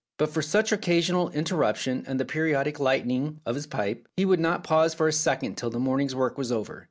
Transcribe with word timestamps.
But 0.17 0.31
for 0.31 0.41
such 0.41 0.71
occasional 0.71 1.29
interruption 1.29 2.03
and 2.07 2.19
the 2.19 2.25
periodical 2.25 2.85
lighting 2.85 3.39
of 3.45 3.53
his 3.53 3.67
pipe 3.67 4.07
he 4.17 4.25
would 4.25 4.39
not 4.39 4.63
pause 4.63 4.95
for 4.95 5.07
a 5.07 5.13
second 5.13 5.57
till 5.59 5.69
the 5.69 5.77
morning's 5.77 6.15
work 6.15 6.39
was 6.39 6.51
over. 6.51 6.79